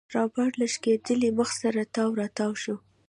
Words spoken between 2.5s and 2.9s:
شو.